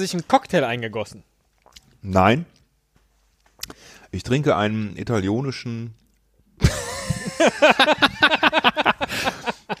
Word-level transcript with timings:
Sich 0.00 0.14
einen 0.14 0.26
Cocktail 0.26 0.64
eingegossen? 0.64 1.24
Nein. 2.00 2.46
Ich 4.10 4.22
trinke 4.22 4.56
einen 4.56 4.96
italienischen. 4.96 5.92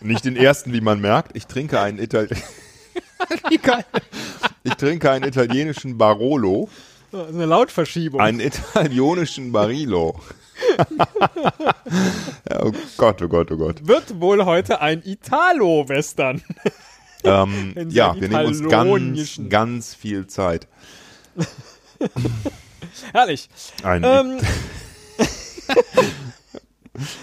Nicht 0.02 0.26
den 0.26 0.36
ersten, 0.36 0.74
wie 0.74 0.82
man 0.82 1.00
merkt. 1.00 1.34
Ich 1.36 1.46
trinke 1.46 1.80
einen 1.80 1.98
Ital 1.98 2.28
Ich 4.62 4.74
trinke 4.74 5.10
einen 5.10 5.24
italienischen 5.24 5.96
Barolo. 5.96 6.68
Eine 7.12 7.46
Lautverschiebung. 7.46 8.20
Einen 8.20 8.40
italienischen 8.40 9.52
Barilo. 9.52 10.20
oh 12.60 12.72
Gott, 12.98 13.22
oh 13.22 13.28
Gott, 13.28 13.50
oh 13.50 13.56
Gott. 13.56 13.86
Wird 13.86 14.20
wohl 14.20 14.44
heute 14.44 14.82
ein 14.82 15.02
Italo-Western. 15.02 16.42
Ähm, 17.24 17.74
ja, 17.90 18.14
wir 18.14 18.28
nehmen 18.28 18.46
uns 18.46 18.68
ganz, 18.68 19.40
ganz 19.48 19.94
viel 19.94 20.26
Zeit. 20.26 20.68
Herrlich. 23.12 23.48
Ein, 23.82 24.04
Ähm, 24.04 24.38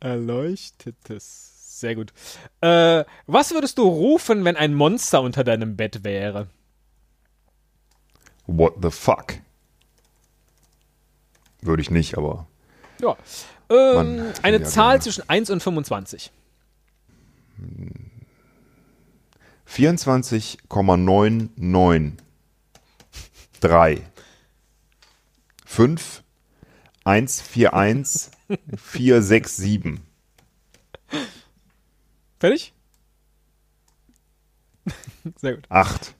Erleuchtetes. 0.00 1.80
Sehr 1.80 1.94
gut. 1.94 2.12
Äh, 2.60 3.04
was 3.26 3.52
würdest 3.52 3.78
du 3.78 3.82
rufen, 3.82 4.44
wenn 4.44 4.56
ein 4.56 4.74
Monster 4.74 5.20
unter 5.22 5.42
deinem 5.44 5.76
Bett 5.76 6.04
wäre? 6.04 6.48
What 8.46 8.74
the 8.82 8.90
fuck? 8.90 9.34
Würde 11.60 11.82
ich 11.82 11.90
nicht, 11.90 12.16
aber 12.16 12.46
Ja. 13.00 13.16
Ähm, 13.68 13.94
Mann, 13.94 14.32
eine 14.42 14.60
ja, 14.60 14.64
Zahl 14.64 14.90
gerne. 14.90 15.02
zwischen 15.02 15.28
1 15.28 15.50
und 15.50 15.60
25. 15.62 16.30
24,99 19.68 22.12
3 23.60 24.00
5 25.64 26.22
141 27.04 28.30
467 28.76 30.00
Fertig? 32.38 32.72
Sehr 35.36 35.56
gut. 35.56 35.64
8. 35.68 36.14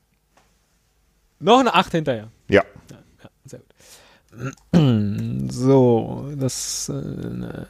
Noch 1.38 1.60
eine 1.60 1.72
8 1.74 1.92
hinterher. 1.92 2.30
Ja. 2.48 2.64
Ja, 2.90 2.98
sehr 3.44 3.60
gut. 3.60 3.68
So, 5.50 6.32
das. 6.36 6.88
Äh, 6.88 6.92
ne. 6.92 7.68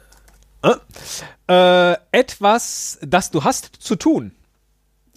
äh, 1.47 1.95
etwas, 2.11 2.99
das 3.01 3.31
du 3.31 3.43
hast 3.43 3.75
zu 3.79 3.95
tun. 3.95 4.31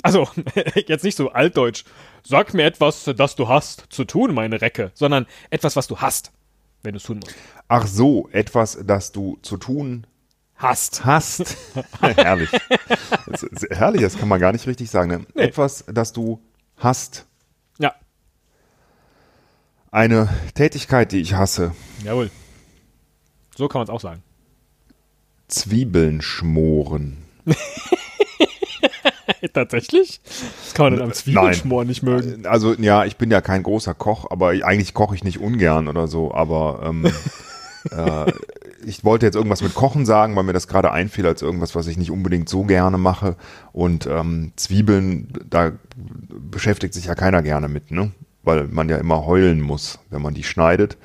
Also, 0.03 0.29
jetzt 0.87 1.05
nicht 1.05 1.17
so 1.17 1.31
altdeutsch. 1.31 1.85
Sag 2.23 2.55
mir 2.55 2.65
etwas, 2.65 3.05
das 3.17 3.35
du 3.35 3.49
hast 3.49 3.87
zu 3.91 4.05
tun, 4.05 4.35
meine 4.35 4.61
Recke, 4.61 4.93
sondern 4.95 5.27
etwas, 5.49 5.77
was 5.77 5.87
du 5.87 5.99
hast, 5.99 6.33
wenn 6.83 6.93
du 6.93 6.99
es 6.99 7.05
tun 7.05 7.21
musst. 7.21 7.35
Ach 7.69 7.87
so, 7.87 8.29
etwas, 8.33 8.79
das 8.85 9.13
du 9.13 9.39
zu 9.43 9.57
tun 9.57 10.07
Hast. 10.57 11.07
hast. 11.07 11.57
herrlich. 12.01 12.51
Das 13.27 13.47
herrlich, 13.71 14.03
das 14.03 14.19
kann 14.19 14.29
man 14.29 14.39
gar 14.39 14.53
nicht 14.53 14.67
richtig 14.67 14.91
sagen. 14.91 15.11
Ne? 15.11 15.43
Etwas, 15.43 15.85
das 15.91 16.13
du 16.13 16.43
hast. 16.77 17.27
Eine 19.91 20.29
Tätigkeit, 20.55 21.11
die 21.13 21.21
ich 21.21 21.35
hasse. 21.35 21.73
jawohl. 22.05 22.31
So 23.57 23.67
kann 23.69 23.81
man 23.81 23.89
es 23.89 23.91
auch 23.91 24.01
sagen. 24.01 24.23
Zwiebeln 25.49 26.23
schmoren. 26.23 27.19
Tatsächlich? 29.53 30.21
Das 30.65 30.75
kann 30.75 30.87
man 30.87 30.97
dann 30.97 31.09
am 31.09 31.13
Zwiebelschmor 31.13 31.85
nicht 31.85 32.03
mögen. 32.03 32.47
Also 32.47 32.75
ja, 32.75 33.05
ich 33.05 33.17
bin 33.17 33.31
ja 33.31 33.41
kein 33.41 33.63
großer 33.63 33.95
Koch, 33.95 34.31
aber 34.31 34.51
eigentlich 34.51 34.95
koche 34.95 35.15
ich 35.15 35.25
nicht 35.25 35.41
ungern 35.41 35.89
oder 35.89 36.07
so, 36.07 36.33
aber 36.33 36.83
ähm, 36.85 37.07
äh, 37.91 38.33
ich 38.85 39.05
wollte 39.05 39.27
jetzt 39.27 39.35
irgendwas 39.35 39.63
mit 39.63 39.75
Kochen 39.75 40.07
sagen, 40.07 40.37
weil 40.37 40.45
mir 40.45 40.53
das 40.53 40.69
gerade 40.69 40.93
einfiel 40.93 41.27
als 41.27 41.43
irgendwas, 41.43 41.75
was 41.75 41.87
ich 41.87 41.97
nicht 41.97 42.11
unbedingt 42.11 42.49
so 42.49 42.65
gerne 42.65 42.99
mache. 42.99 43.37
Und 43.73 44.07
ähm, 44.07 44.53
Zwiebeln, 44.57 45.33
da 45.49 45.73
beschäftigt 45.97 46.95
sich 46.95 47.07
ja 47.07 47.15
keiner 47.15 47.43
gerne 47.43 47.69
mit, 47.69 47.91
ne? 47.91 48.13
Weil 48.43 48.69
man 48.69 48.89
ja 48.89 48.97
immer 48.97 49.27
heulen 49.27 49.61
muss, 49.61 49.99
wenn 50.11 50.23
man 50.23 50.35
die 50.35 50.45
schneidet. 50.45 50.97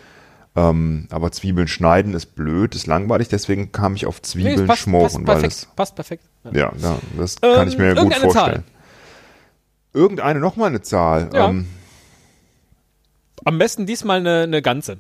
Ähm, 0.56 1.08
aber 1.12 1.32
Zwiebeln 1.34 1.68
schneiden 1.68 2.14
ist 2.14 2.28
blöd, 2.36 2.76
ist 2.76 2.88
langweilig, 2.88 3.28
deswegen 3.28 3.74
kam 3.74 3.96
ich 3.96 4.06
auf 4.06 4.18
Nee, 4.18 4.22
Zwiebeln 4.24 4.60
es 4.62 4.68
passt, 4.68 4.82
schmoren, 4.84 5.26
passt 5.26 5.26
perfekt. 5.26 5.52
das 5.54 5.76
passt 5.76 5.96
perfekt. 5.96 6.24
Ja. 6.54 6.72
ja, 6.78 6.98
das 7.18 7.42
kann 7.42 7.68
ich 7.68 7.78
mir 7.78 7.90
Ähm, 7.90 7.96
gut 7.96 7.98
irgendeine 7.98 8.22
Zahl. 8.22 8.32
vorstellen. 8.32 8.64
Irgendeine 9.94 10.40
noch 10.40 10.56
mal 10.56 10.68
eine 10.68 10.82
Zahl. 10.82 11.30
Ja. 11.34 11.50
Ähm, 11.50 11.68
Am 13.44 13.58
besten 13.58 13.86
diesmal 13.86 14.20
eine, 14.20 14.44
eine 14.44 14.62
ganze. 14.62 14.98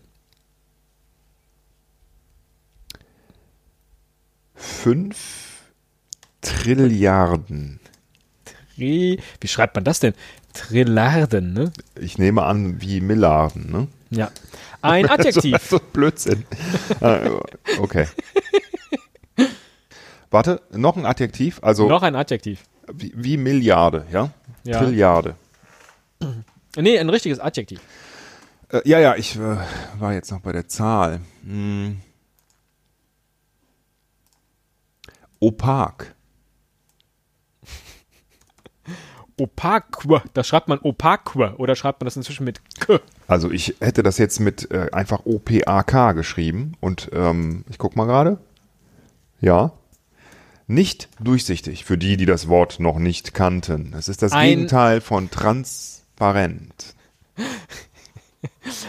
fünf 4.56 5.72
Trilliarden. 6.42 7.80
Tri 8.76 9.20
Wie 9.40 9.48
schreibt 9.48 9.76
man 9.76 9.84
das 9.84 10.00
denn? 10.00 10.14
Trillarden, 10.54 11.54
ne? 11.54 11.72
Ich 12.00 12.18
nehme 12.18 12.44
an, 12.44 12.82
wie 12.82 13.02
Milliarden, 13.02 13.72
ne? 13.72 13.88
Ja. 14.10 14.32
Ein 14.82 15.10
Adjektiv. 15.10 15.58
So, 15.64 15.78
so 15.78 15.84
Blödsinn. 15.94 16.46
Ah, 17.02 17.40
okay. 17.80 18.08
Warte, 20.32 20.62
noch 20.72 20.98
ein 20.98 21.06
Adjektiv, 21.06 21.60
also 21.62 21.88
Noch 21.88 22.04
ein 22.04 22.16
Adjektiv. 22.16 22.64
wie, 22.92 23.14
wie 23.16 23.38
Milliarde, 23.38 24.06
ja? 24.12 24.32
Ja. 24.64 24.80
Trilliarde. 24.80 25.36
Nee, 26.78 27.00
ein 27.00 27.10
richtiges 27.10 27.40
Adjektiv. 27.40 27.80
Äh, 28.70 28.82
ja, 28.86 29.00
ja, 29.00 29.16
ich 29.16 29.36
äh, 29.38 29.58
war 30.00 30.14
jetzt 30.14 30.32
noch 30.32 30.42
bei 30.42 30.52
der 30.52 30.68
Zahl. 30.68 31.22
Hm. 31.44 32.02
Opak. 35.40 36.16
Opaque. 39.38 40.22
Das 40.34 40.48
schreibt 40.48 40.68
man 40.68 40.80
opaque 40.82 41.56
oder 41.58 41.76
schreibt 41.76 42.02
man 42.02 42.06
das 42.06 42.16
inzwischen 42.16 42.46
mit 42.46 42.62
K? 42.80 43.00
Also 43.28 43.52
ich 43.52 43.76
hätte 43.82 44.04
das 44.04 44.18
jetzt 44.18 44.40
mit 44.40 44.72
äh, 44.72 44.90
einfach 44.92 45.22
O-P-A-K 45.26 46.14
geschrieben 46.14 46.74
und 46.80 47.10
ähm, 47.14 47.66
ich 47.70 47.78
guck 47.78 47.96
mal 47.96 48.06
gerade. 48.06 48.38
Ja. 49.42 49.74
Nicht 50.68 51.10
durchsichtig, 51.20 51.86
für 51.86 51.98
die, 51.98 52.18
die 52.18 52.26
das 52.26 52.48
Wort 52.48 52.80
noch 52.80 52.98
nicht 52.98 53.34
kannten. 53.34 53.94
Es 53.98 54.08
ist 54.08 54.22
das 54.22 54.32
Ein- 54.32 54.50
Gegenteil 54.50 55.02
von 55.02 55.30
trans. 55.30 56.06
Transparent. 56.18 56.96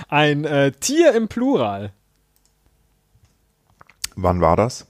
Ein 0.08 0.44
äh, 0.44 0.70
Tier 0.72 1.12
im 1.14 1.26
Plural. 1.28 1.92
Wann 4.14 4.40
war 4.40 4.56
das? 4.56 4.86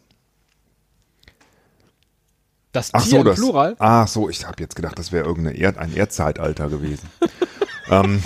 Das 2.77 2.93
Ach 2.93 3.03
Tier 3.03 3.11
so, 3.11 3.17
im 3.19 3.25
das. 3.25 3.37
Plural? 3.37 3.75
Ach 3.79 4.07
so, 4.07 4.29
ich 4.29 4.47
habe 4.47 4.57
jetzt 4.63 4.77
gedacht, 4.77 4.99
das 4.99 5.11
wäre 5.11 5.25
irgendein 5.25 5.55
Erd, 5.55 5.79
ein 5.79 5.95
Erdzeitalter 5.97 6.69
gewesen. 6.69 7.09
ähm, 7.91 8.23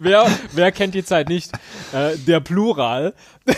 Wer, 0.00 0.26
wer 0.52 0.70
kennt 0.72 0.94
die 0.94 1.04
Zeit 1.04 1.28
nicht? 1.28 1.50
Äh, 1.92 2.16
der 2.18 2.40
Plural. 2.40 3.14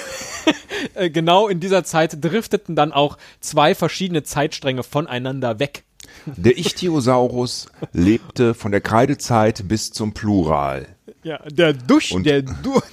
Äh, 0.94 1.08
genau 1.10 1.48
in 1.48 1.58
dieser 1.58 1.84
Zeit 1.84 2.22
drifteten 2.22 2.76
dann 2.76 2.92
auch 2.92 3.16
zwei 3.40 3.74
verschiedene 3.74 4.22
Zeitstränge 4.22 4.82
voneinander 4.82 5.58
weg. 5.58 5.84
der 6.26 6.56
Ichthyosaurus 6.58 7.66
lebte 7.92 8.52
von 8.54 8.72
der 8.72 8.82
Kreidezeit 8.82 9.66
bis 9.68 9.90
zum 9.90 10.12
Plural. 10.12 10.86
Ja, 11.22 11.38
der 11.50 11.72
Dusch, 11.72 12.12
Und- 12.12 12.24
der 12.26 12.42
Du. 12.42 12.80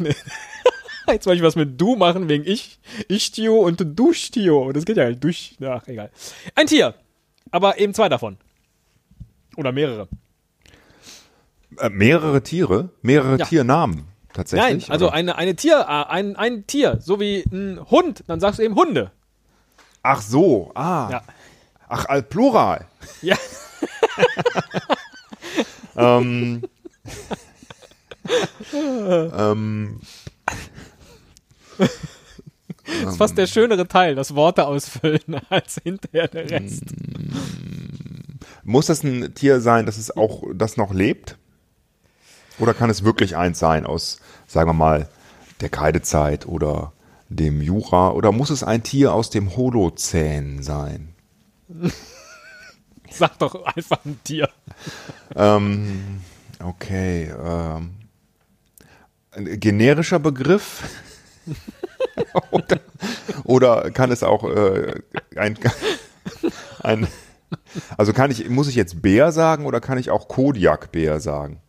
Jetzt 1.08 1.26
wollte 1.26 1.38
ich 1.38 1.44
was 1.44 1.56
mit 1.56 1.80
Du 1.80 1.96
machen 1.96 2.30
wegen 2.30 2.46
ich, 2.46 2.80
Ichtio 3.08 3.58
und 3.60 3.84
Duschtio. 4.00 4.72
Das 4.72 4.86
geht 4.86 4.98
ja 4.98 5.10
nicht. 5.10 5.24
Dusch. 5.24 5.52
Ach, 5.64 5.86
egal. 5.88 6.12
Ein 6.56 6.68
Tier. 6.68 6.96
Aber 7.52 7.78
eben 7.80 7.94
zwei 7.94 8.10
davon. 8.10 8.38
Oder 9.56 9.72
mehrere. 9.72 10.08
Äh, 11.80 11.90
mehrere 11.90 12.42
Tiere, 12.42 12.90
mehrere 13.02 13.38
Ja. 13.38 13.46
Tiernamen 13.46 13.96
Nein, 13.96 14.06
tatsächlich. 14.34 14.92
also 14.92 15.08
oder? 15.08 15.16
eine, 15.16 15.36
eine 15.38 15.56
Tier, 15.56 15.80
äh, 15.88 16.12
ein, 16.12 16.36
ein 16.36 16.66
Tier, 16.68 17.00
so 17.02 17.20
wie 17.20 17.44
ein 17.52 17.80
Hund, 17.90 18.24
dann 18.28 18.40
sagst 18.40 18.60
du 18.60 18.64
eben 18.64 18.76
Hunde. 18.76 19.12
Ach 20.02 20.22
so, 20.22 20.72
ah. 20.76 21.10
Ja. 21.12 21.24
Ach, 21.88 22.06
al 22.06 22.24
Plural. 22.24 22.88
Ja. 23.22 23.38
ähm, 25.96 26.64
ähm, 28.74 30.00
Das 31.78 33.13
ist 33.13 33.13
fast 33.24 33.38
der 33.38 33.48
schönere 33.48 33.88
Teil, 33.88 34.16
das 34.16 34.36
Worte 34.36 34.68
ausfüllen, 34.68 35.42
als 35.50 35.80
hinterher 35.82 36.28
der 36.28 36.50
Rest. 36.50 36.84
muss 38.64 38.88
das 38.88 39.04
ein 39.04 39.34
Tier 39.34 39.62
sein, 39.62 39.86
das 39.86 39.98
es 39.98 40.16
auch, 40.16 40.44
das 40.54 40.76
noch 40.76 40.94
lebt? 40.94 41.38
Oder 42.60 42.74
kann 42.74 42.90
es 42.90 43.04
wirklich 43.04 43.38
eins 43.38 43.60
sein 43.60 43.86
aus, 43.86 44.20
sagen 44.46 44.70
wir 44.70 44.74
mal, 44.74 45.10
der 45.62 45.70
Kreidezeit 45.70 46.46
oder 46.46 46.92
dem 47.30 47.62
Jura? 47.62 48.12
Oder 48.12 48.34
muss 48.34 48.50
es 48.50 48.64
ein 48.64 48.84
Tier 48.84 49.14
aus 49.14 49.30
dem 49.30 49.56
Holozän 49.56 50.62
sein? 50.62 51.16
Sag 53.10 53.40
doch 53.40 53.64
einfach 53.64 54.04
ein 54.06 54.20
Tier. 54.24 54.50
Ähm, 55.36 56.22
okay. 56.62 57.32
Ähm, 57.32 57.92
ein 59.32 59.60
generischer 59.60 60.20
Begriff? 60.20 60.84
oder, 62.52 62.80
oder 63.44 63.92
kann 63.92 64.12
es 64.12 64.24
auch 64.24 64.44
äh, 64.44 65.02
ein, 65.36 65.58
ein. 66.82 67.08
Also 67.98 68.14
kann 68.14 68.32
ich, 68.32 68.50
muss 68.50 68.68
ich 68.68 68.76
jetzt 68.76 69.02
Bär 69.02 69.32
sagen 69.32 69.66
oder 69.66 69.80
kann 69.80 69.98
ich 69.98 70.10
auch 70.10 70.28
Kodiak-Bär 70.28 71.20
sagen? 71.20 71.62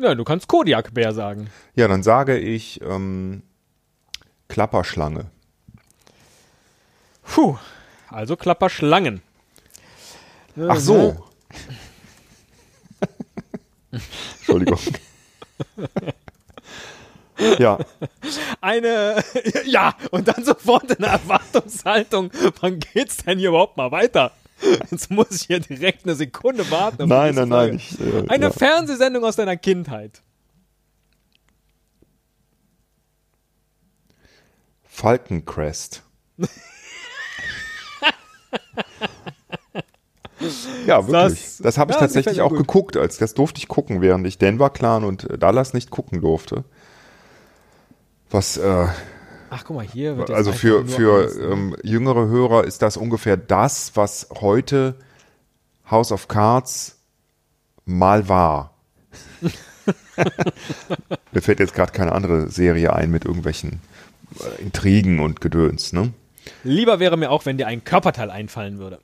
Ja, 0.00 0.14
du 0.14 0.24
kannst 0.24 0.48
Kodiakbär 0.48 1.12
sagen. 1.12 1.50
Ja, 1.74 1.86
dann 1.86 2.02
sage 2.02 2.38
ich 2.38 2.80
ähm, 2.80 3.42
Klapperschlange. 4.48 5.26
Puh, 7.22 7.58
also 8.08 8.36
Klapperschlangen. 8.36 9.20
Ach 10.68 10.78
so. 10.78 11.26
Entschuldigung. 14.38 14.80
ja, 17.58 17.78
Eine, 18.60 19.22
ja, 19.66 19.94
und 20.10 20.28
dann 20.28 20.44
sofort 20.44 20.90
in 20.90 20.98
der 21.02 21.12
Erwartungshaltung, 21.12 22.30
wann 22.60 22.80
geht's 22.80 23.18
denn 23.18 23.38
hier 23.38 23.48
überhaupt 23.50 23.76
mal 23.76 23.90
weiter? 23.90 24.32
Jetzt 24.90 25.10
muss 25.10 25.30
ich 25.30 25.42
hier 25.46 25.60
direkt 25.60 26.04
eine 26.04 26.14
Sekunde 26.14 26.70
warten. 26.70 27.08
nein, 27.08 27.34
nein, 27.34 27.48
nein. 27.48 27.80
Frage. 27.80 28.04
Ich, 28.14 28.24
äh, 28.24 28.28
Eine 28.28 28.46
ja. 28.46 28.50
Fernsehsendung 28.52 29.24
aus 29.24 29.36
deiner 29.36 29.56
Kindheit. 29.56 30.20
Falkencrest. 34.84 36.02
ja, 40.86 41.06
wirklich. 41.06 41.40
Das- 41.40 41.58
Das, 41.58 41.78
habe 41.78 41.92
ich 41.92 41.96
ja, 41.96 42.00
tatsächlich 42.00 42.40
auch 42.40 42.50
gut. 42.50 42.58
geguckt. 42.58 42.96
Als 42.96 43.18
das 43.18 43.34
durfte 43.34 43.58
ich 43.58 43.68
gucken, 43.68 44.00
während 44.00 44.26
ich 44.26 44.38
Denver 44.38 44.70
Clan 44.70 45.04
und 45.04 45.24
äh, 45.30 45.38
Dallas 45.38 45.74
nicht 45.74 45.90
gucken 45.90 46.20
durfte. 46.20 46.64
Was, 48.30 48.56
äh, 48.56 48.86
Ach, 49.52 49.64
guck 49.64 49.76
mal, 49.76 49.84
hier 49.84 50.16
wird 50.16 50.30
also 50.30 50.52
für, 50.52 50.86
für 50.86 51.24
alles, 51.24 51.36
ähm, 51.36 51.76
jüngere 51.82 52.28
Hörer 52.28 52.64
ist 52.64 52.82
das 52.82 52.96
ungefähr 52.96 53.36
das, 53.36 53.96
was 53.96 54.28
heute 54.40 54.94
House 55.90 56.12
of 56.12 56.28
Cards 56.28 57.00
mal 57.84 58.28
war. 58.28 58.74
Mir 61.32 61.42
fällt 61.42 61.58
jetzt 61.58 61.74
gerade 61.74 61.90
keine 61.92 62.12
andere 62.12 62.48
Serie 62.48 62.92
ein 62.92 63.10
mit 63.10 63.24
irgendwelchen 63.24 63.80
äh, 64.38 64.62
Intrigen 64.62 65.18
und 65.18 65.40
Gedöns, 65.40 65.92
ne? 65.92 66.12
Lieber 66.62 67.00
wäre 67.00 67.16
mir 67.16 67.30
auch, 67.30 67.44
wenn 67.46 67.58
dir 67.58 67.66
ein 67.66 67.82
Körperteil 67.82 68.30
einfallen 68.30 68.78
würde. 68.78 69.00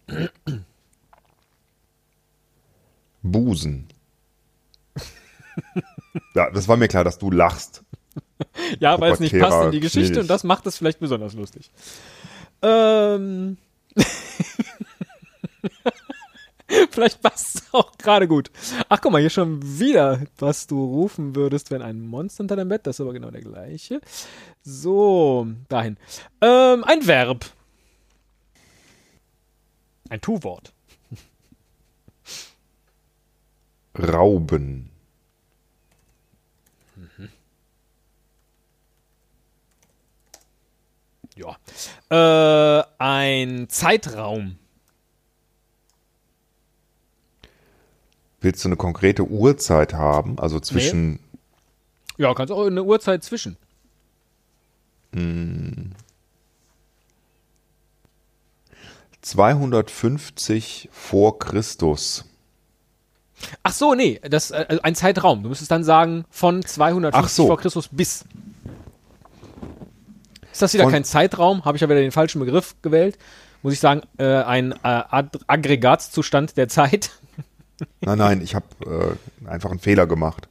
Busen. 3.22 3.88
ja, 6.34 6.50
das 6.50 6.68
war 6.68 6.76
mir 6.76 6.88
klar, 6.88 7.02
dass 7.04 7.18
du 7.18 7.30
lachst. 7.30 7.82
Ja, 8.80 9.00
weil 9.00 9.12
es 9.12 9.20
nicht 9.20 9.38
passt 9.38 9.64
in 9.64 9.70
die 9.70 9.80
Geschichte 9.80 10.12
Knilch. 10.12 10.24
und 10.24 10.28
das 10.28 10.44
macht 10.44 10.66
es 10.66 10.76
vielleicht 10.76 10.98
besonders 10.98 11.34
lustig. 11.34 11.70
Ähm. 12.62 13.56
vielleicht 16.90 17.22
passt 17.22 17.56
es 17.56 17.62
auch 17.72 17.96
gerade 17.96 18.28
gut. 18.28 18.50
Ach, 18.88 19.00
guck 19.00 19.12
mal, 19.12 19.20
hier 19.20 19.30
schon 19.30 19.60
wieder, 19.78 20.20
was 20.38 20.66
du 20.66 20.82
rufen 20.84 21.34
würdest, 21.34 21.70
wenn 21.70 21.82
ein 21.82 22.00
Monster 22.00 22.42
unter 22.42 22.56
deinem 22.56 22.68
Bett, 22.68 22.86
das 22.86 22.96
ist 22.96 23.00
aber 23.00 23.12
genau 23.12 23.30
der 23.30 23.42
gleiche. 23.42 24.00
So, 24.62 25.46
dahin. 25.68 25.96
Ähm, 26.40 26.84
ein 26.84 27.06
Verb. 27.06 27.46
Ein 30.08 30.20
Tu-Wort. 30.20 30.72
Rauben. 33.98 34.90
Ja. 41.36 41.56
Äh, 42.08 42.84
ein 42.98 43.68
Zeitraum. 43.68 44.58
Willst 48.40 48.64
du 48.64 48.68
eine 48.68 48.76
konkrete 48.76 49.24
Uhrzeit 49.24 49.92
haben? 49.94 50.38
Also 50.38 50.60
zwischen 50.60 51.20
Ja, 52.16 52.32
kannst 52.34 52.52
auch 52.52 52.66
eine 52.66 52.82
Uhrzeit 52.82 53.22
zwischen. 53.24 53.56
mh, 55.12 55.90
250 59.22 60.88
vor 60.92 61.38
Christus. 61.38 62.24
Ach 63.62 63.72
so, 63.72 63.94
nee, 63.94 64.20
das 64.22 64.52
also 64.52 64.80
ein 64.82 64.94
Zeitraum. 64.94 65.42
Du 65.42 65.48
müsstest 65.48 65.70
dann 65.70 65.84
sagen 65.84 66.24
von 66.30 66.62
250 66.62 67.24
Ach 67.24 67.28
so. 67.28 67.46
vor 67.46 67.58
Christus 67.58 67.88
bis. 67.90 68.24
Ist 70.56 70.62
das 70.62 70.72
wieder 70.72 70.84
Von- 70.84 70.92
kein 70.94 71.04
Zeitraum? 71.04 71.66
Habe 71.66 71.76
ich 71.76 71.82
ja 71.82 71.88
wieder 71.90 72.00
den 72.00 72.12
falschen 72.12 72.38
Begriff 72.40 72.76
gewählt. 72.80 73.18
Muss 73.60 73.74
ich 73.74 73.78
sagen, 73.78 74.00
äh, 74.16 74.24
ein 74.24 74.72
äh, 74.72 75.02
Aggregatzustand 75.46 76.56
der 76.56 76.70
Zeit. 76.70 77.10
Nein, 78.00 78.16
nein, 78.16 78.40
ich 78.40 78.54
habe 78.54 78.64
äh, 79.44 79.46
einfach 79.50 79.70
einen 79.70 79.80
Fehler 79.80 80.06
gemacht. 80.06 80.48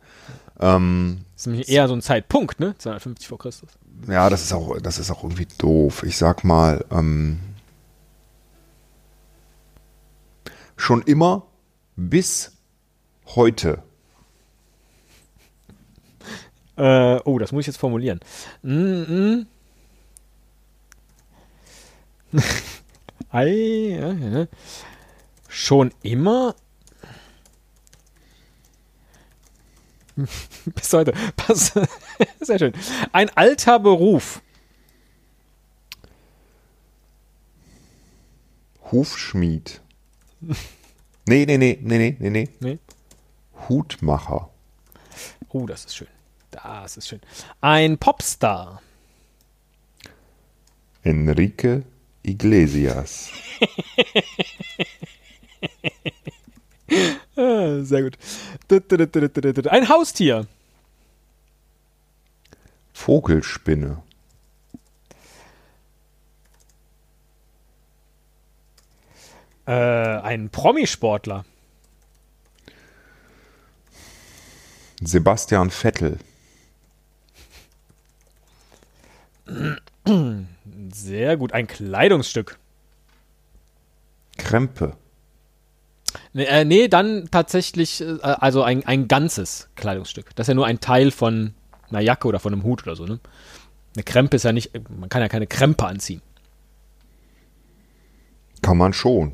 Ähm, 0.60 1.22
Das 1.34 1.42
ist 1.42 1.48
nämlich 1.48 1.70
eher 1.70 1.88
so 1.88 1.96
ein 1.96 2.04
Zeitpunkt, 2.04 2.60
ne? 2.60 2.76
250 2.78 3.28
vor 3.28 3.40
Christus. 3.40 3.70
ja, 4.08 4.30
das 4.30 4.44
ist 4.44 4.54
auch, 4.54 4.78
das 4.80 5.00
ist 5.00 5.10
auch 5.10 5.24
irgendwie 5.24 5.48
doof. 5.58 6.04
Ich 6.04 6.18
sag 6.20 6.44
mal, 6.44 6.86
ähm, 6.92 7.40
schon 10.78 11.02
immer 11.02 11.48
bis 11.96 12.52
heute. 13.36 13.82
Äh, 16.78 17.16
oh, 17.26 17.40
das 17.40 17.52
muss 17.52 17.62
ich 17.62 17.68
jetzt 17.68 17.78
formulieren. 17.80 18.20
Mm, 18.62 18.70
mm. 19.42 19.48
Ei, 23.30 23.98
ja, 24.00 24.12
ja. 24.12 24.48
Schon 25.48 25.94
immer. 26.04 26.56
Bis 30.66 30.94
heute. 30.94 31.14
Pass. 31.36 31.74
Sehr 32.40 32.60
schön. 32.60 32.74
Ein 33.12 33.30
alter 33.36 33.80
Beruf. 33.80 34.42
Hufschmied. 38.92 39.82
Nee, 41.28 41.46
nee, 41.46 41.58
nee, 41.58 41.80
nee, 41.82 41.98
nee, 41.98 42.16
nee, 42.20 42.30
nee. 42.30 42.50
Nee. 42.60 42.80
Hutmacher. 43.68 44.50
Oh, 45.50 45.66
das 45.66 45.86
ist 45.86 45.96
schön. 45.96 46.08
Das 46.52 46.98
ist 46.98 47.08
schön. 47.08 47.22
Ein 47.62 47.98
Popstar. 47.98 48.82
Enrique 51.04 51.84
Iglesias. 52.26 53.30
Sehr 57.36 58.04
gut. 58.04 58.18
Ein 59.68 59.90
Haustier. 59.90 60.48
Vogelspinne. 62.94 64.02
Äh, 69.68 69.72
ein 69.72 70.50
Promisportler. 70.50 71.44
Sebastian 75.02 75.70
Vettel. 75.70 76.20
Sehr 80.96 81.36
gut. 81.36 81.52
Ein 81.52 81.68
Kleidungsstück. 81.68 82.58
Krempe. 84.38 84.96
Nee, 86.32 86.46
äh, 86.46 86.64
nee 86.64 86.88
dann 86.88 87.28
tatsächlich, 87.30 88.00
äh, 88.00 88.18
also 88.22 88.64
ein, 88.64 88.86
ein 88.86 89.10
ganzes 89.10 89.68
Kleidungsstück. 89.76 90.34
Das 90.36 90.46
ist 90.46 90.50
ja 90.50 90.54
nur 90.54 90.66
ein 90.66 90.80
Teil 90.80 91.12
von 91.12 91.54
einer 91.90 92.00
Jacke 92.00 92.30
oder 92.30 92.40
von 92.40 92.54
einem 92.54 92.64
Hut 92.64 92.84
oder 92.84 92.96
so, 92.96 93.06
ne? 93.06 93.20
Eine 93.96 94.04
Krempe 94.04 94.38
ist 94.38 94.44
ja 94.44 94.54
nicht, 94.54 94.72
man 94.90 95.10
kann 95.10 95.22
ja 95.22 95.28
keine 95.28 95.48
Krempe 95.48 95.86
anziehen. 95.86 96.22
Kann 98.62 98.78
man 98.78 98.94
schon. 98.94 99.34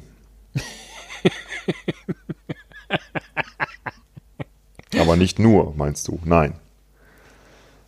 Aber 4.99 5.15
nicht 5.15 5.37
nur, 5.37 5.75
meinst 5.75 6.07
du? 6.07 6.19
Nein. 6.25 6.55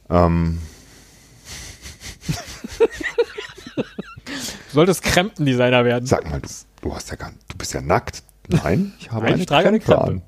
Ähm, 0.10 0.60
Du 4.74 4.80
solltest 4.80 5.04
Krempendesigner 5.04 5.86
werden. 5.86 6.08
sag 6.08 6.28
mal, 6.28 6.42
du, 6.42 6.50
du 6.82 6.96
hast 6.96 7.08
ja 7.12 7.16
gar, 7.16 7.32
du 7.48 7.58
bist 7.60 7.74
ja 7.76 7.82
nackt. 7.82 8.24
Nein, 8.48 8.92
ich 9.00 9.12
habe 9.12 9.26
Nein, 9.26 9.34
eine 9.34 9.42
ich 9.44 9.48
trage 9.48 9.68
eine 9.68 9.80
Krempe 9.80 10.02
an. 10.02 10.24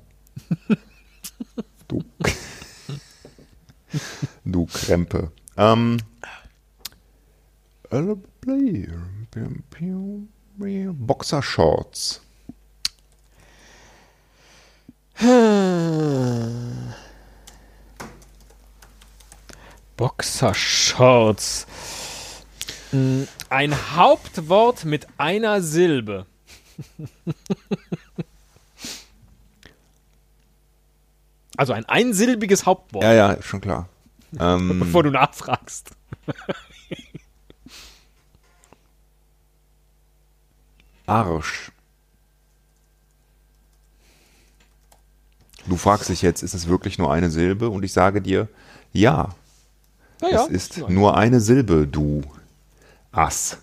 Du, 1.88 2.04
du 4.44 4.66
Krempe. 4.66 5.32
Ähm, 5.56 5.96
Boxershorts. 10.92 12.20
Boxershorts. 19.96 21.66
Mm, 22.92 23.24
Ein 23.48 23.74
Hauptwort 23.96 24.84
mit 24.84 25.06
einer 25.18 25.62
Silbe. 25.62 26.26
Also 31.56 31.72
ein 31.72 31.86
einsilbiges 31.86 32.66
Hauptwort, 32.66 33.02
Ja, 33.02 33.12
ja, 33.14 33.42
schon 33.42 33.60
klar. 33.60 33.88
Ähm, 34.38 34.78
bevor 34.78 35.02
du 35.02 35.10
nachfragst. 35.10 35.90
Arsch. 41.06 41.72
Du 45.66 45.76
fragst 45.76 46.08
dich 46.10 46.22
jetzt, 46.22 46.42
ist 46.42 46.54
es 46.54 46.68
wirklich 46.68 46.98
nur 46.98 47.12
eine 47.12 47.30
Silbe? 47.30 47.70
Und 47.70 47.84
ich 47.84 47.92
sage 47.92 48.20
dir, 48.20 48.48
ja, 48.92 49.30
Naja, 50.20 50.44
es 50.44 50.48
ist 50.48 50.88
nur 50.88 51.16
eine 51.16 51.40
Silbe, 51.40 51.86
du 51.86 52.22
Ass. 53.16 53.58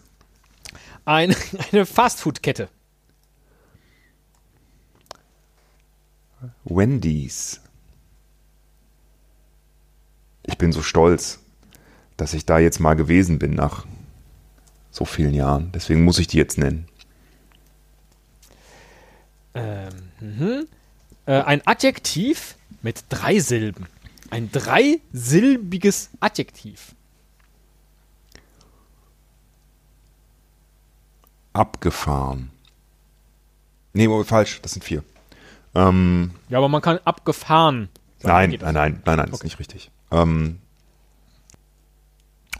ein, 1.06 1.36
eine 1.72 1.86
Fastfood-Kette. 1.86 2.70
Wendy's. 6.64 7.62
Ich 10.44 10.58
bin 10.58 10.74
so 10.74 10.82
stolz, 10.82 11.40
dass 12.18 12.34
ich 12.34 12.46
da 12.46 12.60
jetzt 12.60 12.80
mal 12.80 12.96
gewesen 12.96 13.40
bin 13.40 13.54
nach 13.54 13.86
so 14.92 15.06
vielen 15.06 15.34
Jahren. 15.34 15.72
Deswegen 15.72 16.04
muss 16.04 16.20
ich 16.20 16.28
die 16.28 16.38
jetzt 16.38 16.58
nennen. 16.58 16.88
Ähm, 19.54 19.94
mhm. 20.20 20.68
äh, 21.26 21.42
ein 21.42 21.66
Adjektiv 21.66 22.56
mit 22.82 23.06
drei 23.10 23.40
Silben. 23.40 23.86
Ein 24.32 24.52
dreisilbiges 24.52 26.10
Adjektiv. 26.20 26.96
Abgefahren. 31.54 32.52
Nee, 33.94 34.08
falsch, 34.24 34.60
das 34.62 34.74
sind 34.74 34.84
vier. 34.84 35.04
Ähm, 35.76 36.32
Ja, 36.50 36.58
aber 36.58 36.70
man 36.70 36.82
kann 36.82 37.00
abgefahren. 37.06 37.90
nein, 38.24 38.58
nein, 38.60 38.74
nein, 38.74 39.02
nein, 39.06 39.18
nein, 39.18 39.32
ist 39.32 39.44
nicht 39.44 39.60
richtig. 39.60 39.92
Ähm, 40.12 40.60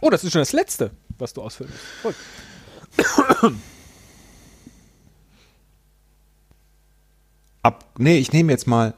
Oh, 0.00 0.10
das 0.10 0.22
ist 0.24 0.32
schon 0.32 0.40
das 0.42 0.52
letzte, 0.52 0.90
was 1.18 1.32
du 1.32 1.40
ausfüllen 1.42 1.72
musst. 2.02 2.18
Ab, 7.62 7.84
nee, 7.98 8.18
ich 8.18 8.32
nehme 8.32 8.52
jetzt 8.52 8.66
mal 8.66 8.94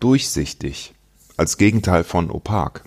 durchsichtig 0.00 0.92
als 1.36 1.56
Gegenteil 1.58 2.02
von 2.04 2.30
opak. 2.30 2.82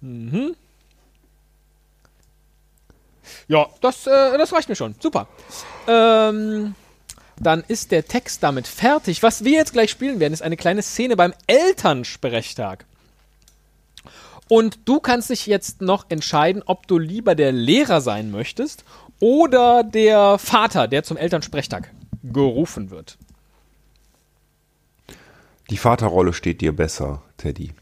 Ja, 3.48 3.66
das, 3.80 4.06
äh, 4.06 4.38
das 4.38 4.52
reicht 4.52 4.68
mir 4.68 4.76
schon. 4.76 4.94
Super. 5.00 5.26
Ähm, 5.86 6.74
dann 7.40 7.64
ist 7.66 7.92
der 7.92 8.06
Text 8.06 8.42
damit 8.42 8.66
fertig. 8.66 9.22
Was 9.22 9.44
wir 9.44 9.52
jetzt 9.52 9.72
gleich 9.72 9.90
spielen 9.90 10.20
werden, 10.20 10.34
ist 10.34 10.42
eine 10.42 10.56
kleine 10.56 10.82
Szene 10.82 11.16
beim 11.16 11.32
Elternsprechtag. 11.46 12.84
Und 14.48 14.80
du 14.86 15.00
kannst 15.00 15.30
dich 15.30 15.46
jetzt 15.46 15.82
noch 15.82 16.06
entscheiden, 16.08 16.62
ob 16.64 16.86
du 16.86 16.98
lieber 16.98 17.34
der 17.34 17.52
Lehrer 17.52 18.00
sein 18.00 18.30
möchtest 18.30 18.84
oder 19.20 19.84
der 19.84 20.38
Vater, 20.38 20.88
der 20.88 21.02
zum 21.02 21.16
Elternsprechtag 21.16 21.90
gerufen 22.22 22.90
wird. 22.90 23.18
Die 25.70 25.76
Vaterrolle 25.76 26.32
steht 26.32 26.62
dir 26.62 26.74
besser, 26.74 27.22
Teddy. 27.36 27.72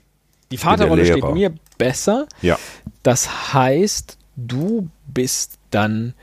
Die 0.51 0.59
Vaterrolle 0.59 1.07
steht 1.07 1.25
mir 1.33 1.55
besser. 1.79 2.27
Ja. 2.43 2.59
Das 3.03 3.53
heißt, 3.53 4.19
du 4.37 4.89
bist 5.07 5.59
dann 5.71 6.15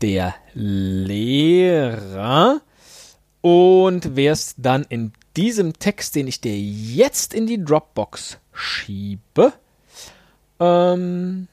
der 0.00 0.34
Lehrer 0.54 2.00
und 3.40 4.16
wärst 4.16 4.56
dann 4.58 4.84
in 4.88 5.12
diesem 5.36 5.78
Text, 5.78 6.14
den 6.16 6.26
ich 6.28 6.40
dir 6.40 6.58
jetzt 6.58 7.34
in 7.34 7.46
die 7.46 7.64
Dropbox 7.64 8.38
schiebe, 8.52 9.52
ähm, 10.60 11.48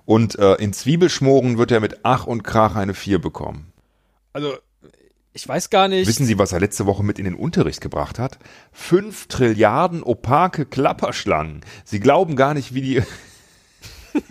Und 0.04 0.38
äh, 0.38 0.57
in 0.57 0.75
Zwiebelschmoren 0.75 1.57
wird 1.57 1.71
er 1.71 1.81
mit 1.81 2.00
Ach 2.02 2.26
und 2.26 2.43
Krach 2.43 2.76
eine 2.76 2.93
4 2.93 3.19
bekommen. 3.21 3.73
Also, 4.35 4.59
ich 5.35 5.49
weiß 5.49 5.69
gar 5.69 5.88
nicht. 5.88 6.07
Wissen 6.07 6.26
Sie, 6.26 6.38
was 6.38 6.53
er 6.53 6.61
letzte 6.61 6.87
Woche 6.87 7.03
mit 7.03 7.19
in 7.19 7.25
den 7.25 7.35
Unterricht 7.35 7.81
gebracht 7.81 8.21
hat? 8.21 8.38
Fünf 8.73 9.26
Trilliarden 9.26 10.05
opake 10.05 10.64
Klapperschlangen. 10.64 11.62
Sie 11.85 11.99
glauben 11.99 12.37
gar 12.37 12.55
nicht, 12.55 12.73
wie 12.73 12.83
die. 12.83 13.03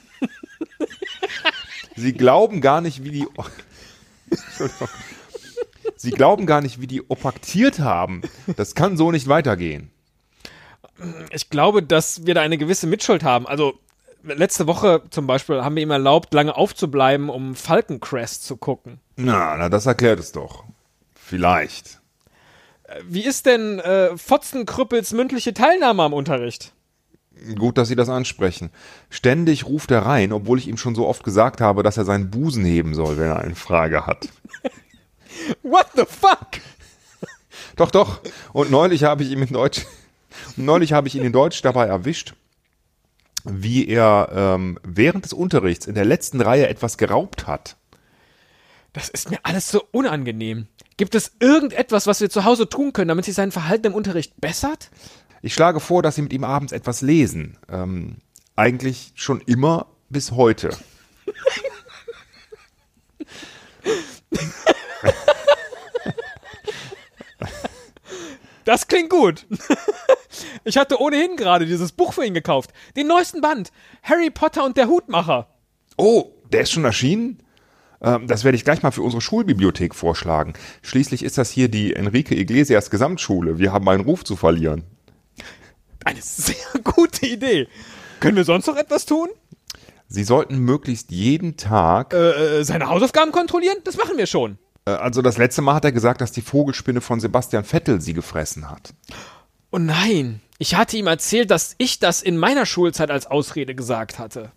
Sie 1.98 2.14
glauben 2.14 2.62
gar 2.62 2.80
nicht, 2.80 3.04
wie 3.04 3.12
die. 3.12 3.28
Sie 5.98 6.12
glauben 6.12 6.46
gar 6.46 6.62
nicht, 6.62 6.80
wie 6.80 6.88
die 6.88 7.10
opaktiert 7.10 7.80
haben. 7.80 8.22
Das 8.56 8.74
kann 8.74 8.96
so 8.96 9.12
nicht 9.12 9.28
weitergehen. 9.28 9.92
ich 11.32 11.50
glaube, 11.50 11.84
dass 11.84 12.26
wir 12.26 12.34
da 12.34 12.42
eine 12.42 12.58
gewisse 12.58 12.88
Mitschuld 12.88 13.24
haben. 13.24 13.46
Also, 13.46 13.74
letzte 14.24 14.68
Woche 14.68 15.04
zum 15.10 15.28
Beispiel 15.28 15.66
haben 15.66 15.76
wir 15.76 15.84
ihm 15.84 15.92
erlaubt, 15.92 16.34
lange 16.34 16.56
aufzubleiben, 16.56 17.30
um 17.30 17.56
Falcon 17.56 18.00
Crest 18.00 18.46
zu 18.46 18.56
gucken. 18.56 19.02
Na, 19.18 19.58
na, 19.58 19.68
das 19.68 19.86
erklärt 19.86 20.20
es 20.20 20.32
doch. 20.32 20.64
Vielleicht. 21.26 22.02
Wie 23.08 23.24
ist 23.24 23.46
denn 23.46 23.80
äh, 23.80 24.18
Fotzenkrüppels 24.18 25.14
mündliche 25.14 25.54
Teilnahme 25.54 26.04
am 26.04 26.14
Unterricht? 26.14 26.74
Gut, 27.58 27.78
dass 27.78 27.88
Sie 27.88 27.96
das 27.96 28.10
ansprechen. 28.10 28.70
Ständig 29.10 29.66
ruft 29.66 29.92
er 29.92 30.06
rein, 30.06 30.34
obwohl 30.34 30.60
ich 30.60 30.68
ihm 30.68 30.78
schon 30.78 30.96
so 30.96 31.08
oft 31.08 31.24
gesagt 31.24 31.62
habe, 31.62 31.82
dass 31.82 31.98
er 31.98 32.06
seinen 32.06 32.30
Busen 32.30 32.64
heben 32.66 32.94
soll, 32.94 33.18
wenn 33.18 33.28
er 33.28 33.40
eine 33.40 33.56
Frage 33.56 34.06
hat. 34.06 34.30
What 35.64 35.88
the 35.96 36.04
fuck? 36.08 36.62
Doch, 37.76 37.90
doch. 37.90 38.22
Und 38.52 38.70
neulich 38.70 39.04
habe 39.04 39.24
ich 39.24 39.32
ihn 39.32 39.42
in 39.42 39.54
Deutsch, 39.54 39.86
neulich 40.58 40.94
habe 40.94 41.08
ich 41.08 41.16
ihn 41.16 41.24
in 41.24 41.34
Deutsch 41.34 41.62
dabei 41.62 41.88
erwischt, 41.88 42.36
wie 43.44 43.88
er 43.88 44.30
ähm, 44.32 44.78
während 44.84 45.26
des 45.26 45.34
Unterrichts 45.34 45.88
in 45.88 45.96
der 45.96 46.06
letzten 46.06 46.42
Reihe 46.42 46.68
etwas 46.68 46.98
geraubt 46.98 47.48
hat. 47.48 47.78
Das 48.94 49.10
ist 49.10 49.32
mir 49.32 49.40
alles 49.42 49.72
so 49.72 49.84
unangenehm. 49.92 50.68
Gibt 50.98 51.16
es 51.16 51.32
irgendetwas, 51.40 52.08
was 52.08 52.22
wir 52.22 52.30
zu 52.30 52.44
Hause 52.44 52.70
tun 52.70 52.94
können, 52.94 53.08
damit 53.08 53.26
sich 53.26 53.36
sein 53.36 53.52
Verhalten 53.52 53.88
im 53.88 53.94
Unterricht 53.94 54.40
bessert? 54.40 54.90
Ich 55.42 55.54
schlage 55.54 55.80
vor, 55.80 56.04
dass 56.04 56.16
Sie 56.16 56.22
mit 56.22 56.34
ihm 56.34 56.44
abends 56.44 56.72
etwas 56.72 57.02
lesen. 57.02 57.58
Ähm, 57.70 58.18
eigentlich 58.56 59.12
schon 59.16 59.42
immer 59.42 59.88
bis 60.10 60.32
heute. 60.32 60.70
Das 68.66 68.88
klingt 68.88 69.10
gut. 69.10 69.46
Ich 70.64 70.78
hatte 70.78 71.02
ohnehin 71.02 71.36
gerade 71.36 71.66
dieses 71.66 71.92
Buch 71.92 72.14
für 72.14 72.26
ihn 72.26 72.34
gekauft. 72.34 72.72
Den 72.96 73.08
neuesten 73.08 73.42
Band. 73.42 73.74
Harry 74.02 74.30
Potter 74.30 74.64
und 74.64 74.78
der 74.78 74.88
Hutmacher. 74.88 75.48
Oh, 75.98 76.32
der 76.52 76.62
ist 76.62 76.72
schon 76.72 76.86
erschienen? 76.86 77.43
Ähm, 78.04 78.28
das 78.28 78.44
werde 78.44 78.56
ich 78.56 78.66
gleich 78.66 78.84
mal 78.84 78.92
für 78.92 79.02
unsere 79.02 79.22
Schulbibliothek 79.22 79.96
vorschlagen. 79.96 80.54
Schließlich 80.82 81.24
ist 81.24 81.38
das 81.38 81.50
hier 81.50 81.70
die 81.70 81.96
Enrique 81.96 82.36
Iglesias 82.36 82.90
Gesamtschule. 82.90 83.58
Wir 83.58 83.72
haben 83.72 83.88
einen 83.88 84.04
Ruf 84.04 84.24
zu 84.24 84.36
verlieren. 84.36 84.84
Eine 86.04 86.22
sehr 86.22 86.56
gute 86.84 87.26
Idee. 87.26 87.68
Können 88.20 88.36
wir 88.36 88.44
sonst 88.44 88.68
noch 88.68 88.78
etwas 88.78 89.06
tun? 89.06 89.30
Sie 90.08 90.24
sollten 90.24 90.60
möglichst 90.60 91.12
jeden 91.12 91.58
Tag. 91.58 92.14
Äh, 92.14 92.60
äh, 92.60 92.64
seine 92.64 92.88
Hausaufgaben 92.90 93.32
kontrollieren? 93.32 93.78
Das 93.84 93.98
machen 93.98 94.18
wir 94.18 94.28
schon. 94.28 94.58
Äh, 94.86 94.92
also 94.92 95.22
das 95.22 95.38
letzte 95.38 95.62
Mal 95.62 95.76
hat 95.76 95.86
er 95.86 95.92
gesagt, 95.92 96.22
dass 96.22 96.32
die 96.32 96.42
Vogelspinne 96.42 97.02
von 97.02 97.20
Sebastian 97.20 97.64
Vettel 97.64 98.02
sie 98.02 98.14
gefressen 98.14 98.70
hat. 98.70 98.94
Oh 99.72 99.80
nein. 99.80 100.42
Ich 100.60 100.76
hatte 100.76 100.98
ihm 100.98 101.08
erzählt, 101.08 101.52
dass 101.52 101.76
ich 101.78 102.00
das 102.00 102.22
in 102.22 102.38
meiner 102.38 102.66
Schulzeit 102.66 103.10
als 103.10 103.26
Ausrede 103.26 103.76
gesagt 103.76 104.20
hatte. 104.20 104.52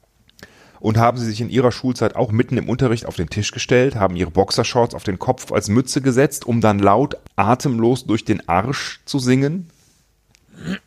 Und 0.80 0.98
haben 0.98 1.18
sie 1.18 1.26
sich 1.26 1.40
in 1.40 1.50
ihrer 1.50 1.72
Schulzeit 1.72 2.16
auch 2.16 2.32
mitten 2.32 2.56
im 2.56 2.68
Unterricht 2.68 3.06
auf 3.06 3.16
den 3.16 3.30
Tisch 3.30 3.50
gestellt, 3.50 3.96
haben 3.96 4.16
ihre 4.16 4.30
Boxershorts 4.30 4.94
auf 4.94 5.04
den 5.04 5.18
Kopf 5.18 5.52
als 5.52 5.68
Mütze 5.68 6.00
gesetzt, 6.00 6.46
um 6.46 6.60
dann 6.60 6.78
laut 6.78 7.16
atemlos 7.36 8.04
durch 8.06 8.24
den 8.24 8.48
Arsch 8.48 9.00
zu 9.04 9.18
singen? 9.18 9.70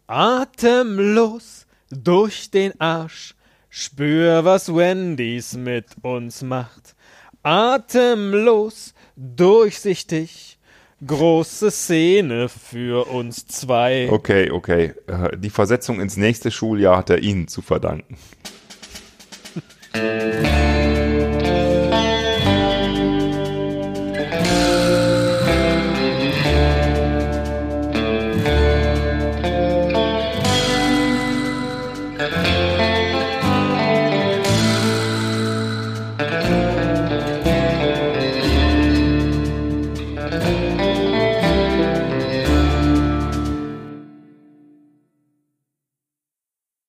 Atemlos 0.07 1.65
durch 1.89 2.51
den 2.51 2.79
Arsch. 2.79 3.35
Spür, 3.69 4.45
was 4.45 4.73
Wendy's 4.73 5.53
mit 5.53 5.85
uns 6.01 6.41
macht. 6.41 6.95
Atemlos, 7.43 8.93
durchsichtig. 9.15 10.57
Große 11.05 11.69
Szene 11.69 12.49
für 12.49 13.07
uns 13.07 13.45
zwei. 13.45 14.09
Okay, 14.09 14.49
okay. 14.49 14.93
Äh, 15.05 15.37
Die 15.37 15.51
Versetzung 15.51 16.01
ins 16.01 16.17
nächste 16.17 16.49
Schuljahr 16.49 16.97
hat 16.97 17.11
er 17.11 17.19
Ihnen 17.19 17.47
zu 17.47 17.61
verdanken. 17.61 18.17
Música 19.93 20.56